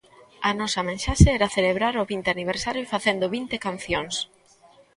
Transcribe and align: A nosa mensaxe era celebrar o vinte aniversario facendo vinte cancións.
A 0.49 0.51
nosa 0.59 0.81
mensaxe 0.89 1.29
era 1.37 1.53
celebrar 1.57 1.93
o 2.01 2.07
vinte 2.11 2.29
aniversario 2.35 2.89
facendo 2.93 3.25
vinte 3.35 3.57
cancións. 3.65 4.15